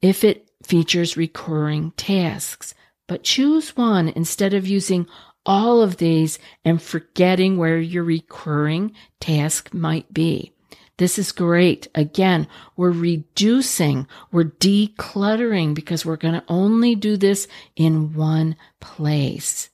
if 0.00 0.24
it 0.24 0.48
features 0.62 1.16
recurring 1.16 1.90
tasks. 1.92 2.74
But 3.06 3.24
choose 3.24 3.76
one 3.76 4.08
instead 4.10 4.54
of 4.54 4.66
using 4.66 5.06
all 5.48 5.80
of 5.80 5.96
these 5.96 6.38
and 6.62 6.80
forgetting 6.80 7.56
where 7.56 7.80
your 7.80 8.04
recurring 8.04 8.92
task 9.18 9.72
might 9.72 10.12
be. 10.12 10.52
This 10.98 11.18
is 11.18 11.32
great. 11.32 11.88
Again, 11.94 12.46
we're 12.76 12.90
reducing, 12.90 14.06
we're 14.30 14.44
decluttering 14.44 15.74
because 15.74 16.04
we're 16.04 16.16
going 16.16 16.34
to 16.34 16.44
only 16.48 16.94
do 16.94 17.16
this 17.16 17.48
in 17.76 18.12
one 18.12 18.56
place. 18.80 19.70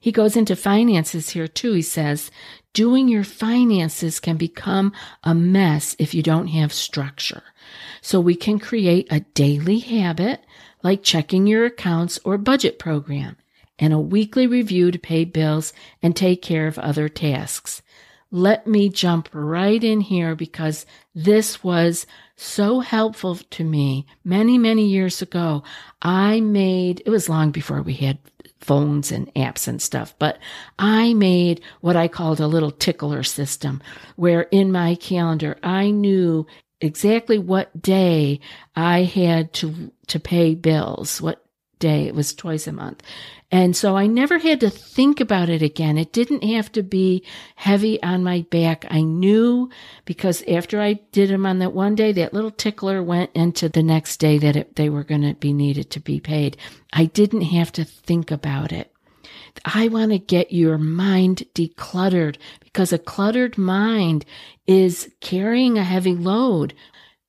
He 0.00 0.12
goes 0.12 0.36
into 0.36 0.54
finances 0.54 1.30
here 1.30 1.48
too. 1.48 1.72
He 1.72 1.82
says, 1.82 2.30
doing 2.74 3.08
your 3.08 3.24
finances 3.24 4.20
can 4.20 4.36
become 4.36 4.92
a 5.24 5.34
mess 5.34 5.96
if 5.98 6.14
you 6.14 6.22
don't 6.22 6.48
have 6.48 6.72
structure. 6.72 7.42
So 8.02 8.20
we 8.20 8.34
can 8.34 8.58
create 8.58 9.08
a 9.10 9.20
daily 9.20 9.78
habit 9.78 10.44
like 10.82 11.02
checking 11.02 11.46
your 11.46 11.64
accounts 11.64 12.18
or 12.24 12.38
budget 12.38 12.78
program 12.78 13.36
and 13.78 13.92
a 13.92 13.98
weekly 13.98 14.46
review 14.46 14.90
to 14.90 14.98
pay 14.98 15.24
bills 15.24 15.72
and 16.02 16.14
take 16.14 16.42
care 16.42 16.66
of 16.66 16.78
other 16.78 17.08
tasks 17.08 17.82
let 18.30 18.66
me 18.66 18.88
jump 18.88 19.28
right 19.32 19.82
in 19.82 20.00
here 20.00 20.34
because 20.34 20.84
this 21.14 21.64
was 21.64 22.06
so 22.36 22.80
helpful 22.80 23.36
to 23.36 23.64
me 23.64 24.06
many, 24.22 24.58
many 24.58 24.86
years 24.86 25.22
ago. 25.22 25.62
I 26.02 26.40
made, 26.40 27.02
it 27.06 27.10
was 27.10 27.28
long 27.28 27.50
before 27.50 27.82
we 27.82 27.94
had 27.94 28.18
phones 28.60 29.10
and 29.10 29.32
apps 29.34 29.66
and 29.66 29.80
stuff, 29.80 30.14
but 30.18 30.38
I 30.78 31.14
made 31.14 31.62
what 31.80 31.96
I 31.96 32.06
called 32.08 32.40
a 32.40 32.46
little 32.46 32.70
tickler 32.70 33.22
system 33.22 33.82
where 34.16 34.42
in 34.42 34.72
my 34.72 34.94
calendar 34.96 35.58
I 35.62 35.90
knew 35.90 36.46
exactly 36.80 37.38
what 37.38 37.80
day 37.80 38.40
I 38.76 39.04
had 39.04 39.52
to, 39.54 39.90
to 40.08 40.20
pay 40.20 40.54
bills, 40.54 41.20
what 41.22 41.44
day. 41.78 42.06
It 42.06 42.14
was 42.14 42.34
twice 42.34 42.66
a 42.66 42.72
month. 42.72 43.02
And 43.50 43.74
so 43.74 43.96
I 43.96 44.06
never 44.06 44.38
had 44.38 44.60
to 44.60 44.68
think 44.68 45.20
about 45.20 45.48
it 45.48 45.62
again. 45.62 45.96
It 45.96 46.12
didn't 46.12 46.44
have 46.44 46.70
to 46.72 46.82
be 46.82 47.24
heavy 47.56 48.02
on 48.02 48.22
my 48.22 48.42
back. 48.50 48.84
I 48.90 49.00
knew 49.00 49.70
because 50.04 50.42
after 50.46 50.80
I 50.80 50.94
did 51.12 51.30
them 51.30 51.46
on 51.46 51.58
that 51.60 51.72
one 51.72 51.94
day, 51.94 52.12
that 52.12 52.34
little 52.34 52.50
tickler 52.50 53.02
went 53.02 53.30
into 53.34 53.70
the 53.70 53.82
next 53.82 54.18
day 54.18 54.36
that 54.38 54.56
it, 54.56 54.76
they 54.76 54.90
were 54.90 55.04
going 55.04 55.22
to 55.22 55.34
be 55.34 55.54
needed 55.54 55.90
to 55.92 56.00
be 56.00 56.20
paid. 56.20 56.58
I 56.92 57.06
didn't 57.06 57.42
have 57.42 57.72
to 57.72 57.84
think 57.84 58.30
about 58.30 58.70
it. 58.70 58.92
I 59.64 59.88
want 59.88 60.12
to 60.12 60.18
get 60.18 60.52
your 60.52 60.78
mind 60.78 61.44
decluttered 61.54 62.36
because 62.60 62.92
a 62.92 62.98
cluttered 62.98 63.56
mind 63.56 64.24
is 64.66 65.10
carrying 65.20 65.78
a 65.78 65.84
heavy 65.84 66.14
load. 66.14 66.74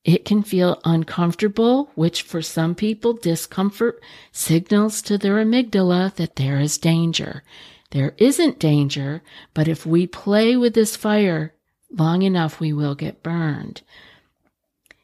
It 0.05 0.23
can 0.23 0.43
feel 0.43 0.79
uncomfortable, 0.85 1.91
which 1.95 2.21
for 2.21 2.41
some 2.41 2.73
people, 2.73 3.13
discomfort 3.13 4.01
signals 4.31 5.01
to 5.03 5.17
their 5.17 5.35
amygdala 5.35 6.15
that 6.15 6.37
there 6.37 6.59
is 6.59 6.77
danger. 6.77 7.43
There 7.91 8.13
isn't 8.17 8.59
danger, 8.59 9.21
but 9.53 9.67
if 9.67 9.85
we 9.85 10.07
play 10.07 10.55
with 10.55 10.73
this 10.73 10.95
fire 10.95 11.53
long 11.91 12.21
enough, 12.21 12.59
we 12.59 12.71
will 12.71 12.95
get 12.95 13.23
burned. 13.23 13.81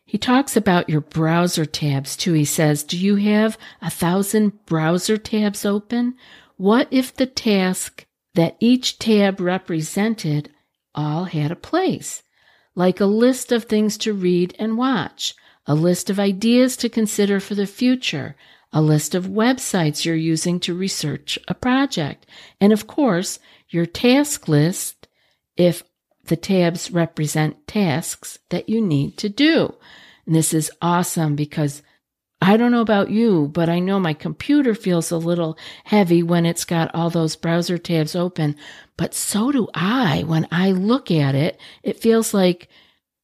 He 0.05 0.17
talks 0.17 0.55
about 0.55 0.89
your 0.89 1.01
browser 1.01 1.65
tabs 1.65 2.15
too. 2.15 2.33
He 2.33 2.45
says, 2.45 2.83
Do 2.83 2.97
you 2.97 3.15
have 3.15 3.57
a 3.81 3.89
thousand 3.89 4.65
browser 4.65 5.17
tabs 5.17 5.65
open? 5.65 6.15
What 6.57 6.87
if 6.91 7.13
the 7.13 7.25
task 7.25 8.05
that 8.35 8.55
each 8.59 8.99
tab 8.99 9.41
represented 9.41 10.51
all 10.93 11.25
had 11.25 11.51
a 11.51 11.55
place? 11.55 12.23
Like 12.75 12.99
a 12.99 13.05
list 13.05 13.51
of 13.51 13.63
things 13.63 13.97
to 13.97 14.13
read 14.13 14.55
and 14.59 14.77
watch, 14.77 15.33
a 15.65 15.73
list 15.73 16.09
of 16.09 16.19
ideas 16.19 16.77
to 16.77 16.89
consider 16.89 17.39
for 17.39 17.55
the 17.55 17.65
future, 17.65 18.35
a 18.71 18.81
list 18.81 19.15
of 19.15 19.27
websites 19.27 20.05
you're 20.05 20.15
using 20.15 20.59
to 20.59 20.75
research 20.75 21.39
a 21.47 21.53
project, 21.53 22.25
and 22.59 22.73
of 22.73 22.85
course, 22.85 23.39
your 23.69 23.85
task 23.85 24.47
list 24.47 25.07
if 25.55 25.83
the 26.25 26.35
tabs 26.35 26.91
represent 26.91 27.67
tasks 27.67 28.39
that 28.49 28.67
you 28.67 28.81
need 28.81 29.17
to 29.17 29.29
do. 29.29 29.73
And 30.25 30.35
this 30.35 30.53
is 30.53 30.71
awesome 30.81 31.35
because 31.35 31.81
I 32.41 32.57
don't 32.57 32.71
know 32.71 32.81
about 32.81 33.09
you, 33.09 33.47
but 33.53 33.69
I 33.69 33.79
know 33.79 33.99
my 33.99 34.13
computer 34.13 34.75
feels 34.75 35.09
a 35.09 35.17
little 35.17 35.57
heavy 35.85 36.21
when 36.21 36.45
it's 36.45 36.65
got 36.65 36.93
all 36.93 37.09
those 37.09 37.35
browser 37.35 37.77
tabs 37.77 38.15
open. 38.15 38.55
But 38.97 39.13
so 39.13 39.51
do 39.51 39.67
I. 39.73 40.23
When 40.23 40.47
I 40.51 40.71
look 40.71 41.09
at 41.09 41.33
it, 41.33 41.59
it 41.81 41.99
feels 41.99 42.33
like, 42.33 42.67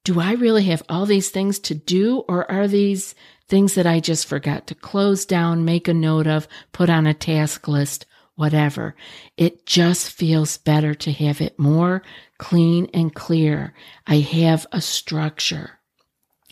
do 0.04 0.20
I 0.20 0.34
really 0.34 0.64
have 0.64 0.82
all 0.90 1.06
these 1.06 1.30
things 1.30 1.60
to 1.60 1.76
do? 1.76 2.20
Or 2.28 2.50
are 2.50 2.68
these 2.68 3.14
things 3.48 3.76
that 3.76 3.86
I 3.86 4.00
just 4.00 4.26
forgot 4.26 4.66
to 4.68 4.76
close 4.76 5.26
down, 5.26 5.66
make 5.66 5.88
a 5.88 5.94
note 5.94 6.26
of, 6.26 6.48
put 6.72 6.90
on 6.90 7.06
a 7.06 7.14
task 7.14 7.68
list, 7.68 8.06
whatever? 8.36 8.96
It 9.38 9.66
just 9.66 10.10
feels 10.10 10.58
better 10.58 10.96
to 10.96 11.12
have 11.12 11.42
it 11.42 11.60
more 11.60 12.02
clean 12.38 12.90
and 12.94 13.14
clear. 13.14 13.74
I 14.08 14.20
have 14.20 14.66
a 14.72 14.82
structure. 14.82 15.81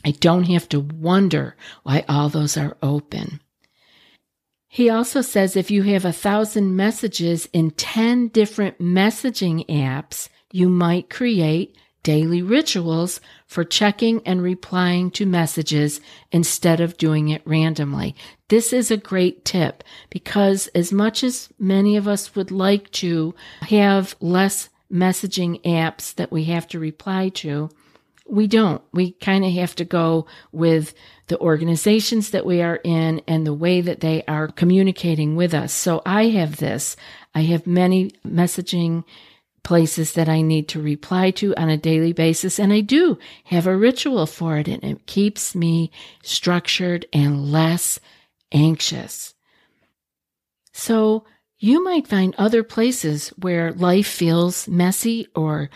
I 0.05 0.11
don't 0.11 0.45
have 0.45 0.69
to 0.69 0.79
wonder 0.79 1.55
why 1.83 2.05
all 2.07 2.29
those 2.29 2.57
are 2.57 2.77
open. 2.81 3.41
He 4.67 4.89
also 4.89 5.21
says 5.21 5.55
if 5.55 5.71
you 5.71 5.83
have 5.83 6.05
a 6.05 6.13
thousand 6.13 6.75
messages 6.75 7.49
in 7.51 7.71
10 7.71 8.27
different 8.29 8.79
messaging 8.79 9.65
apps, 9.67 10.29
you 10.51 10.69
might 10.69 11.09
create 11.09 11.75
daily 12.03 12.41
rituals 12.41 13.19
for 13.45 13.63
checking 13.63 14.21
and 14.25 14.41
replying 14.41 15.11
to 15.11 15.25
messages 15.25 15.99
instead 16.31 16.79
of 16.79 16.97
doing 16.97 17.29
it 17.29 17.41
randomly. 17.45 18.15
This 18.47 18.71
is 18.71 18.89
a 18.89 18.97
great 18.97 19.43
tip 19.43 19.83
because 20.09 20.67
as 20.67 20.93
much 20.93 21.23
as 21.23 21.49
many 21.59 21.97
of 21.97 22.07
us 22.07 22.35
would 22.35 22.51
like 22.51 22.89
to 22.91 23.35
have 23.61 24.15
less 24.19 24.69
messaging 24.91 25.61
apps 25.63 26.13
that 26.15 26.31
we 26.31 26.45
have 26.45 26.67
to 26.69 26.79
reply 26.79 27.29
to, 27.29 27.69
we 28.29 28.47
don't. 28.47 28.81
We 28.93 29.11
kind 29.13 29.43
of 29.43 29.51
have 29.53 29.75
to 29.75 29.85
go 29.85 30.27
with 30.51 30.93
the 31.27 31.39
organizations 31.39 32.31
that 32.31 32.45
we 32.45 32.61
are 32.61 32.79
in 32.83 33.21
and 33.27 33.45
the 33.45 33.53
way 33.53 33.81
that 33.81 33.99
they 33.99 34.23
are 34.27 34.47
communicating 34.47 35.35
with 35.35 35.53
us. 35.53 35.73
So 35.73 36.01
I 36.05 36.27
have 36.29 36.57
this. 36.57 36.95
I 37.35 37.41
have 37.41 37.67
many 37.67 38.11
messaging 38.25 39.03
places 39.63 40.13
that 40.13 40.29
I 40.29 40.41
need 40.41 40.67
to 40.69 40.81
reply 40.81 41.31
to 41.31 41.55
on 41.55 41.69
a 41.69 41.77
daily 41.77 42.13
basis. 42.13 42.59
And 42.59 42.73
I 42.73 42.81
do 42.81 43.19
have 43.45 43.67
a 43.67 43.77
ritual 43.77 44.25
for 44.25 44.57
it 44.57 44.67
and 44.67 44.83
it 44.83 45.05
keeps 45.05 45.53
me 45.53 45.91
structured 46.23 47.05
and 47.13 47.51
less 47.51 47.99
anxious. 48.51 49.35
So 50.71 51.25
you 51.59 51.83
might 51.83 52.07
find 52.07 52.33
other 52.37 52.63
places 52.63 53.29
where 53.29 53.73
life 53.73 54.07
feels 54.07 54.67
messy 54.67 55.27
or 55.35 55.69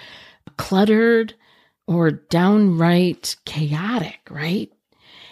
cluttered 0.58 1.36
or 1.88 2.12
downright 2.12 3.36
chaotic, 3.46 4.20
right? 4.30 4.72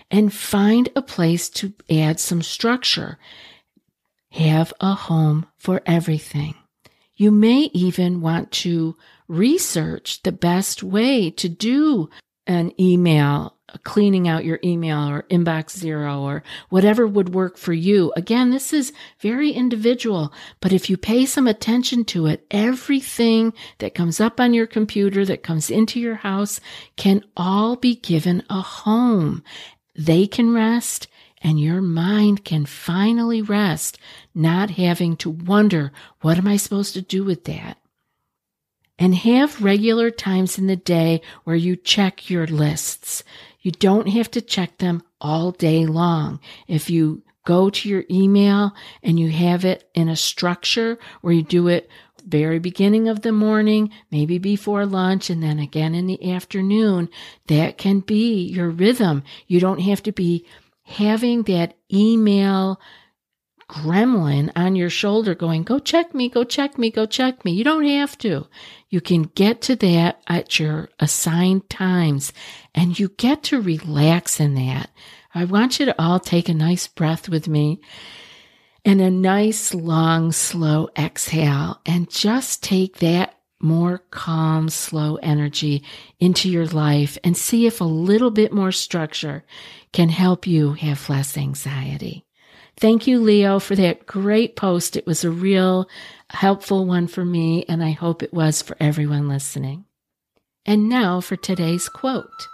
And 0.09 0.33
find 0.33 0.89
a 0.95 1.01
place 1.01 1.49
to 1.49 1.73
add 1.89 2.19
some 2.19 2.41
structure. 2.41 3.17
Have 4.31 4.73
a 4.79 4.93
home 4.93 5.45
for 5.57 5.81
everything. 5.85 6.55
You 7.15 7.31
may 7.31 7.69
even 7.73 8.21
want 8.21 8.51
to 8.51 8.97
research 9.27 10.23
the 10.23 10.31
best 10.31 10.83
way 10.83 11.29
to 11.31 11.47
do 11.47 12.09
an 12.47 12.73
email 12.79 13.55
cleaning 13.83 14.27
out 14.27 14.45
your 14.45 14.59
email 14.63 15.09
or 15.09 15.23
inbox 15.23 15.77
zero 15.77 16.21
or 16.21 16.43
whatever 16.69 17.07
would 17.07 17.33
work 17.33 17.57
for 17.57 17.73
you. 17.73 18.11
Again, 18.15 18.51
this 18.51 18.73
is 18.73 18.93
very 19.19 19.51
individual, 19.51 20.33
but 20.59 20.73
if 20.73 20.89
you 20.89 20.97
pay 20.97 21.25
some 21.25 21.47
attention 21.47 22.05
to 22.05 22.27
it, 22.27 22.45
everything 22.51 23.53
that 23.79 23.95
comes 23.95 24.19
up 24.19 24.39
on 24.39 24.53
your 24.53 24.67
computer, 24.67 25.25
that 25.25 25.43
comes 25.43 25.69
into 25.69 25.99
your 25.99 26.15
house 26.15 26.59
can 26.95 27.23
all 27.35 27.75
be 27.75 27.95
given 27.95 28.43
a 28.49 28.61
home. 28.61 29.43
They 29.95 30.27
can 30.27 30.53
rest 30.53 31.07
and 31.41 31.59
your 31.59 31.81
mind 31.81 32.45
can 32.45 32.65
finally 32.65 33.41
rest, 33.41 33.97
not 34.33 34.71
having 34.71 35.17
to 35.17 35.29
wonder, 35.29 35.91
what 36.21 36.37
am 36.37 36.47
I 36.47 36.57
supposed 36.57 36.93
to 36.93 37.01
do 37.01 37.23
with 37.23 37.45
that? 37.45 37.77
And 38.99 39.15
have 39.15 39.63
regular 39.63 40.11
times 40.11 40.59
in 40.59 40.67
the 40.67 40.75
day 40.75 41.21
where 41.43 41.55
you 41.55 41.75
check 41.75 42.29
your 42.29 42.45
lists. 42.45 43.23
You 43.61 43.71
don't 43.71 44.09
have 44.09 44.31
to 44.31 44.41
check 44.41 44.77
them 44.77 45.03
all 45.19 45.51
day 45.51 45.85
long. 45.85 46.39
If 46.67 46.89
you 46.89 47.23
go 47.45 47.69
to 47.69 47.89
your 47.89 48.03
email 48.09 48.73
and 49.03 49.19
you 49.19 49.29
have 49.29 49.65
it 49.65 49.89
in 49.93 50.09
a 50.09 50.15
structure 50.15 50.97
where 51.21 51.33
you 51.33 51.43
do 51.43 51.67
it 51.67 51.89
very 52.25 52.59
beginning 52.59 53.07
of 53.07 53.21
the 53.21 53.31
morning, 53.31 53.91
maybe 54.11 54.37
before 54.37 54.85
lunch, 54.85 55.29
and 55.29 55.41
then 55.41 55.59
again 55.59 55.95
in 55.95 56.07
the 56.07 56.31
afternoon, 56.31 57.09
that 57.47 57.77
can 57.77 57.99
be 57.99 58.43
your 58.43 58.69
rhythm. 58.69 59.23
You 59.47 59.59
don't 59.59 59.81
have 59.81 60.03
to 60.03 60.11
be 60.11 60.45
having 60.83 61.43
that 61.43 61.75
email 61.91 62.79
gremlin 63.71 64.51
on 64.53 64.75
your 64.75 64.89
shoulder 64.89 65.33
going, 65.33 65.63
go 65.63 65.79
check 65.79 66.13
me, 66.13 66.27
go 66.27 66.43
check 66.43 66.77
me, 66.77 66.91
go 66.91 67.05
check 67.05 67.45
me. 67.45 67.53
You 67.53 67.63
don't 67.63 67.85
have 67.85 68.17
to. 68.17 68.47
You 68.89 68.99
can 68.99 69.23
get 69.23 69.61
to 69.61 69.77
that 69.77 70.21
at 70.27 70.59
your 70.59 70.89
assigned 70.99 71.69
times 71.69 72.33
and 72.75 72.99
you 72.99 73.07
get 73.07 73.43
to 73.43 73.61
relax 73.61 74.41
in 74.41 74.55
that. 74.55 74.89
I 75.33 75.45
want 75.45 75.79
you 75.79 75.85
to 75.85 76.01
all 76.01 76.19
take 76.19 76.49
a 76.49 76.53
nice 76.53 76.87
breath 76.87 77.29
with 77.29 77.47
me 77.47 77.79
and 78.83 78.99
a 78.99 79.09
nice, 79.09 79.73
long, 79.73 80.33
slow 80.33 80.89
exhale 80.97 81.79
and 81.85 82.09
just 82.09 82.61
take 82.61 82.97
that 82.97 83.37
more 83.61 83.99
calm, 84.11 84.67
slow 84.67 85.15
energy 85.17 85.83
into 86.19 86.49
your 86.49 86.65
life 86.65 87.17
and 87.23 87.37
see 87.37 87.67
if 87.67 87.79
a 87.79 87.85
little 87.85 88.31
bit 88.31 88.51
more 88.51 88.73
structure 88.73 89.45
can 89.93 90.09
help 90.09 90.45
you 90.45 90.73
have 90.73 91.09
less 91.09 91.37
anxiety. 91.37 92.25
Thank 92.81 93.05
you, 93.05 93.19
Leo, 93.19 93.59
for 93.59 93.75
that 93.75 94.07
great 94.07 94.55
post. 94.55 94.97
It 94.97 95.05
was 95.05 95.23
a 95.23 95.29
real 95.29 95.87
helpful 96.31 96.87
one 96.87 97.05
for 97.05 97.23
me, 97.23 97.63
and 97.69 97.83
I 97.83 97.91
hope 97.91 98.23
it 98.23 98.33
was 98.33 98.63
for 98.63 98.75
everyone 98.79 99.29
listening. 99.29 99.85
And 100.65 100.89
now 100.89 101.21
for 101.21 101.35
today's 101.35 101.87
quote. 101.87 102.47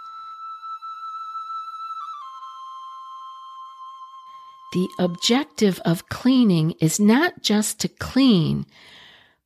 The 4.74 4.86
objective 4.98 5.80
of 5.86 6.10
cleaning 6.10 6.72
is 6.72 7.00
not 7.00 7.40
just 7.40 7.80
to 7.80 7.88
clean, 7.88 8.66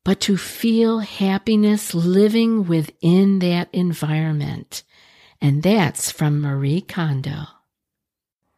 but 0.03 0.19
to 0.23 0.37
feel 0.37 0.99
happiness 0.99 1.95
living 1.95 2.67
within 2.67 3.39
that 3.39 3.69
environment. 3.73 4.83
And 5.41 5.63
that's 5.63 6.11
from 6.11 6.41
Marie 6.41 6.81
Kondo. 6.81 7.62